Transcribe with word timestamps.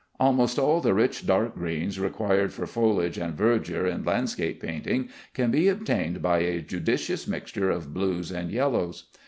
Almost 0.19 0.57
all 0.57 0.81
the 0.81 0.95
rich 0.95 1.27
dark 1.27 1.53
greens 1.53 1.99
required 1.99 2.51
for 2.53 2.65
foliage 2.65 3.19
and 3.19 3.35
verdure 3.37 3.85
in 3.85 4.03
landscape 4.03 4.59
painting 4.59 5.09
can 5.35 5.51
be 5.51 5.67
obtained 5.67 6.23
by 6.23 6.39
a 6.39 6.59
judicious 6.61 7.27
mixture 7.27 7.69
of 7.69 7.93
blues 7.93 8.31
and 8.31 8.49
yellows. 8.51 9.11